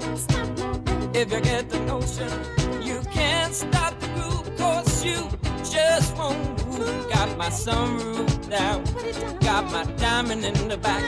motion. 0.00 1.14
If 1.14 1.32
you 1.32 1.40
get 1.40 1.68
the 1.68 1.80
notion, 1.80 2.30
you 2.82 3.00
can't 3.10 3.54
stop 3.54 3.98
the 4.00 4.06
group, 4.08 4.56
cause 4.56 5.04
you 5.04 5.28
just 5.70 6.16
won't 6.16 6.66
move. 6.66 7.10
Got 7.10 7.36
my 7.36 7.48
sunroof 7.48 8.50
down, 8.50 8.84
got 9.40 9.70
my 9.70 9.84
diamond 9.96 10.44
in 10.44 10.68
the 10.68 10.76
back. 10.76 11.02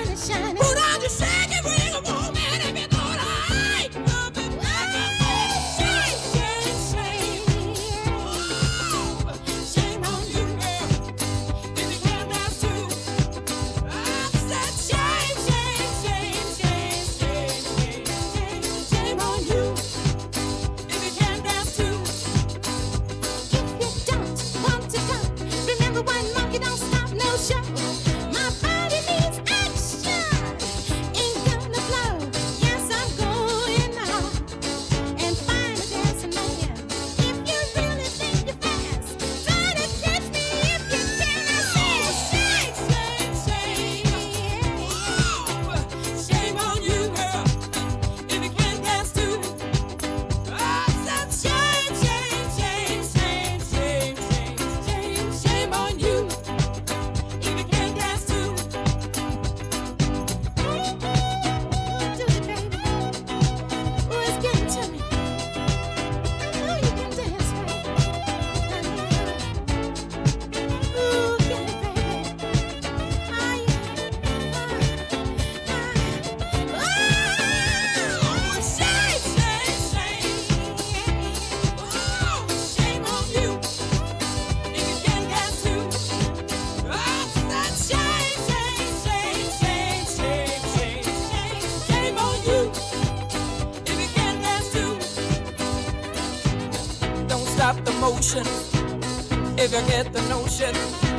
ocean 98.25 98.47
if 99.59 99.73
you 99.73 99.87
get 99.88 100.12
the 100.12 100.23
notion. 100.28 101.13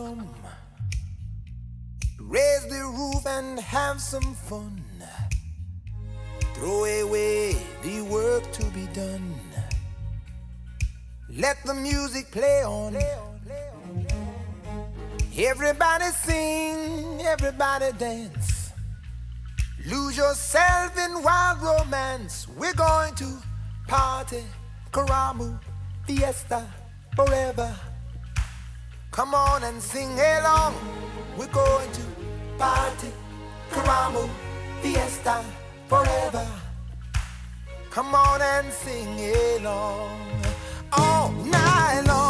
come. 0.00 0.28
Raise 2.18 2.66
the 2.68 2.82
roof 2.98 3.26
and 3.26 3.58
have 3.58 4.00
some 4.00 4.34
fun. 4.48 4.82
Throw 6.54 6.84
away 7.04 7.56
the 7.82 8.00
work 8.02 8.44
to 8.52 8.64
be 8.76 8.86
done. 9.02 9.34
Let 11.28 11.56
the 11.64 11.74
music 11.74 12.30
play 12.30 12.62
on. 12.64 12.96
Everybody 15.36 16.08
sing, 16.26 17.20
everybody 17.34 17.92
dance. 17.98 18.72
Lose 19.86 20.16
yourself 20.16 20.98
in 21.04 21.22
wild 21.22 21.58
romance. 21.62 22.46
We're 22.58 22.74
going 22.74 23.14
to 23.22 23.28
party, 23.86 24.44
karamu, 24.92 25.58
fiesta, 26.06 26.60
forever. 27.16 27.70
Come 29.30 29.42
on 29.42 29.62
and 29.62 29.80
sing 29.80 30.18
along. 30.18 30.74
We're 31.38 31.46
going 31.46 31.92
to 31.92 32.02
party, 32.58 33.12
caramo, 33.70 34.28
fiesta, 34.82 35.44
forever. 35.86 36.44
Come 37.90 38.12
on 38.12 38.42
and 38.42 38.72
sing 38.72 39.20
along 39.60 40.42
all 40.92 41.30
night 41.30 42.02
long. 42.08 42.29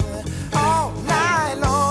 vuelo. 1.55 1.90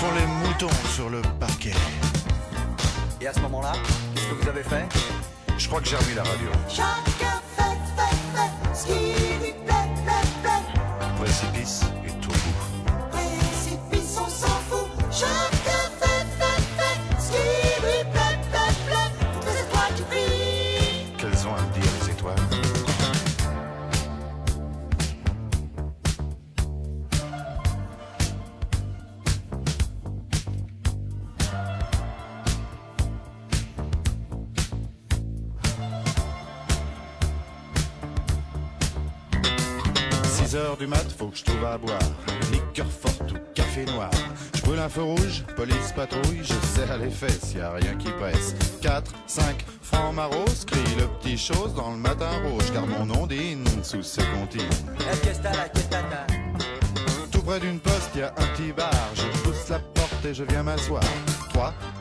Font 0.00 0.14
les 0.14 0.26
moutons 0.26 0.74
sur 0.94 1.10
le 1.10 1.20
parquet. 1.38 1.74
Et 3.20 3.26
à 3.26 3.34
ce 3.34 3.40
moment-là, 3.40 3.72
qu'est-ce 4.14 4.28
que 4.28 4.34
vous 4.34 4.48
avez 4.48 4.62
fait? 4.62 4.88
Je 5.58 5.68
crois 5.68 5.82
que 5.82 5.88
j'ai 5.88 5.96
remis 5.96 6.14
la 6.14 6.22
radio. 6.22 6.48
Chacun 6.70 7.42
fait, 7.54 7.76
fait, 7.98 8.14
fait 8.34 8.74
ce 8.74 8.86
qui 8.86 9.42
lui 9.44 9.52
plaît, 9.52 9.74
plaît, 10.06 10.28
plaît. 10.42 11.12
Précipice 11.18 11.82
faut 41.30 41.32
que 41.32 41.38
je 41.38 41.44
trouve 41.44 41.64
à 41.64 41.78
boire. 41.78 41.98
Liqueur 42.52 42.86
forte 42.86 43.32
ou 43.32 43.36
café 43.54 43.84
noir. 43.84 44.10
Je 44.54 44.62
brûle 44.62 44.78
un 44.78 44.88
feu 44.88 45.02
rouge, 45.02 45.44
police 45.56 45.92
patrouille, 45.94 46.42
je 46.42 46.54
serre 46.74 46.98
les 46.98 47.10
fesses, 47.10 47.54
y 47.54 47.60
a 47.60 47.72
rien 47.72 47.94
qui 47.96 48.10
presse. 48.12 48.54
4, 48.82 49.12
5 49.26 49.64
francs 49.82 50.14
maros, 50.14 50.64
crie 50.66 50.96
le 50.98 51.06
petit 51.18 51.38
chose 51.38 51.74
dans 51.74 51.90
le 51.92 51.98
matin 51.98 52.30
rouge, 52.44 52.70
car 52.72 52.86
mon 52.86 53.06
nom 53.06 53.26
dîne 53.26 53.64
sous 53.82 54.02
ce 54.02 54.20
comptine. 54.20 54.62
Qu'est-ce 54.98 55.38
que 55.38 55.42
t'as 55.42 55.52
là 55.52 55.68
Qu'est-ce 55.68 55.86
que 55.86 55.90
t'as 55.90 56.26
Tout 57.30 57.42
près 57.42 57.60
d'une 57.60 57.80
poste, 57.80 58.10
y 58.16 58.22
a 58.22 58.28
un 58.28 58.46
petit 58.54 58.72
bar. 58.72 58.90
Je 59.14 59.42
pousse 59.42 59.68
la 59.68 59.78
porte 59.78 60.24
et 60.24 60.34
je 60.34 60.44
viens 60.44 60.62
m'asseoir. 60.62 61.02
3, 61.52 61.72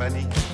money. 0.00 0.49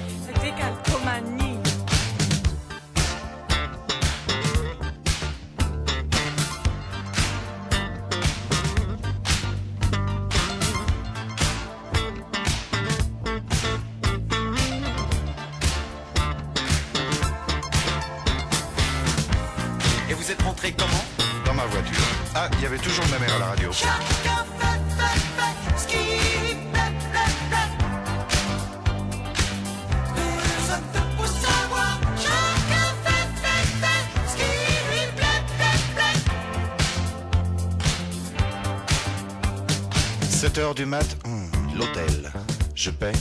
Du 40.76 40.84
mat, 40.84 41.16
hum, 41.24 41.50
l'hôtel. 41.74 42.30
Je 42.74 42.90
paie, 42.90 43.12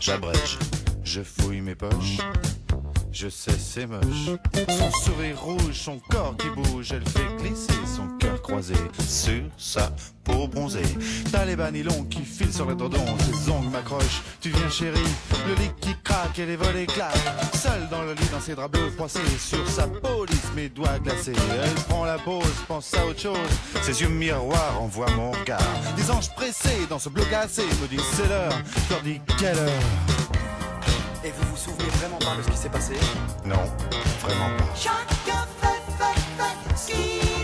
j'abrège, 0.00 0.58
je 1.04 1.22
fouille 1.22 1.60
mes 1.60 1.76
poches. 1.76 2.18
Je 3.12 3.28
sais, 3.28 3.56
c'est 3.56 3.86
moche. 3.86 4.30
Son 4.68 4.90
sourire 5.04 5.40
rouge, 5.40 5.74
son 5.74 6.00
corps 6.00 6.36
qui 6.36 6.48
bouge, 6.48 6.90
elle 6.92 7.08
fait 7.08 7.36
glisser 7.38 7.72
son 7.86 8.08
cœur 8.50 8.60
croisé 8.60 8.74
sur 9.06 9.42
sa 9.56 9.90
peau 10.24 10.48
bronzée. 10.48 10.82
T'as 11.30 11.44
les 11.44 11.56
bas 11.56 11.70
nylon 11.70 12.04
qui 12.04 12.22
filent 12.22 12.52
sur 12.52 12.68
les 12.68 12.76
tendons, 12.76 13.04
ses 13.18 13.50
ongles 13.50 13.70
m'accrochent. 13.70 14.22
Tu 14.40 14.50
viens 14.50 14.68
chérie, 14.68 14.98
le 15.46 15.54
lit 15.54 15.70
qui 15.80 15.94
craque 16.02 16.38
et 16.38 16.46
les 16.46 16.56
volets 16.56 16.86
claquent. 16.86 17.14
Seule 17.54 17.88
dans 17.90 18.02
le 18.02 18.12
lit, 18.12 18.28
dans 18.32 18.40
ses 18.40 18.54
draps 18.54 18.72
bleus 18.72 18.90
froissés, 18.90 19.20
sur 19.38 19.66
sa 19.68 19.86
peau 19.86 20.24
lisse, 20.26 20.50
mes 20.54 20.68
doigts 20.68 20.98
glacés. 20.98 21.32
Elle 21.62 21.74
prend 21.88 22.04
la 22.04 22.18
pause, 22.18 22.44
pense 22.68 22.92
à 22.94 23.06
autre 23.06 23.20
chose. 23.20 23.38
Ses 23.82 24.02
yeux 24.02 24.08
miroirs 24.08 24.80
envoient 24.80 25.10
mon 25.12 25.30
regard. 25.32 25.60
Des 25.96 26.10
anges 26.10 26.30
pressés 26.34 26.86
dans 26.88 26.98
ce 26.98 27.08
bleu 27.08 27.24
glacé 27.24 27.62
me 27.82 27.88
disent 27.88 28.00
c'est 28.14 28.28
l'heure. 28.28 28.52
Je 28.88 28.94
leur 28.94 29.02
dis 29.02 29.20
quelle 29.38 29.58
heure? 29.58 29.82
Et 31.22 31.32
vous 31.32 31.50
vous 31.50 31.56
souvenez 31.56 31.90
vraiment 32.00 32.18
pas 32.18 32.36
de 32.36 32.42
ce 32.42 32.50
qui 32.50 32.56
s'est 32.56 32.70
passé? 32.70 32.94
Non, 33.44 33.62
vraiment 34.22 34.56
pas. 34.56 34.74
Chacun 34.74 35.46
fait, 35.60 35.82
fait, 35.98 36.20
fait 36.38 36.76
ce 36.76 37.39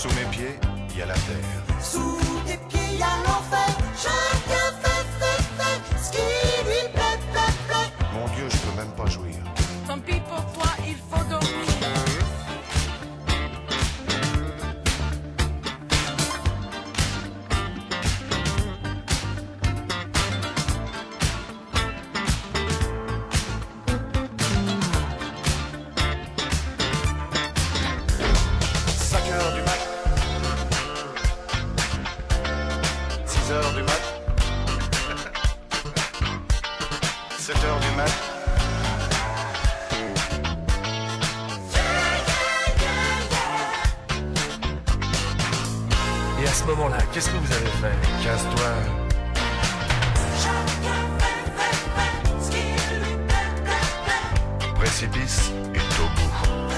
Sous 0.00 0.08
mes 0.10 0.30
pieds, 0.30 0.56
il 0.90 0.98
y 0.98 1.02
a 1.02 1.06
la 1.06 1.14
terre. 1.14 1.82
Sous 1.82 2.20
tes 2.46 2.56
pieds, 2.68 2.98
y 3.00 3.02
a 3.02 3.16
l'enfer. 3.24 3.66
Chacun 3.96 4.57
à 46.48 46.52
ce 46.52 46.64
moment-là, 46.64 46.96
qu'est-ce 47.12 47.28
que 47.28 47.36
vous 47.36 47.52
avez 47.52 47.66
fait? 47.66 48.24
Casse-toi. 48.24 48.72
Précipice 54.76 55.50
et 55.74 55.78
au 55.78 56.08
bout. 56.16 56.77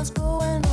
was 0.00 0.08
going 0.08 0.69